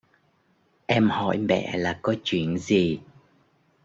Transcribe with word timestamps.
Em 0.85 1.09
hỏi 1.09 1.37
mẹ 1.37 1.77
là 1.77 1.99
có 2.01 2.13
chuyện 2.23 2.57
gì 2.57 2.99